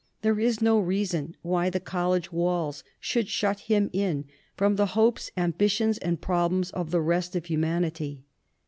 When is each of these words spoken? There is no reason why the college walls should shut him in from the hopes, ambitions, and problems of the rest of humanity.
There 0.23 0.39
is 0.39 0.63
no 0.63 0.79
reason 0.79 1.35
why 1.43 1.69
the 1.69 1.79
college 1.79 2.31
walls 2.31 2.83
should 2.99 3.27
shut 3.27 3.59
him 3.59 3.91
in 3.93 4.25
from 4.57 4.75
the 4.75 4.87
hopes, 4.97 5.29
ambitions, 5.37 5.99
and 5.99 6.19
problems 6.19 6.71
of 6.71 6.89
the 6.89 7.01
rest 7.01 7.35
of 7.35 7.45
humanity. 7.45 8.23